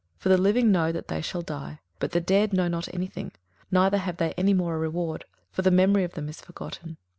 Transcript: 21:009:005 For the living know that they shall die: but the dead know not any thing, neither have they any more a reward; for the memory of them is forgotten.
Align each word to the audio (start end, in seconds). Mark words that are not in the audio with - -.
21:009:005 0.15 0.21
For 0.23 0.29
the 0.29 0.37
living 0.39 0.71
know 0.71 0.91
that 0.91 1.07
they 1.09 1.21
shall 1.21 1.43
die: 1.43 1.79
but 1.99 2.09
the 2.09 2.19
dead 2.19 2.53
know 2.53 2.67
not 2.67 2.91
any 2.91 3.05
thing, 3.05 3.31
neither 3.69 3.99
have 3.99 4.17
they 4.17 4.33
any 4.33 4.51
more 4.51 4.73
a 4.73 4.79
reward; 4.79 5.25
for 5.51 5.61
the 5.61 5.69
memory 5.69 6.03
of 6.03 6.13
them 6.13 6.27
is 6.27 6.41
forgotten. 6.41 6.97